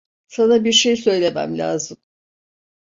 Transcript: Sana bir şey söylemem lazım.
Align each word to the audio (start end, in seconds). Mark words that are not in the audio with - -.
Sana 0.27 0.63
bir 0.63 0.71
şey 0.71 0.95
söylemem 0.95 1.57
lazım. 1.57 1.97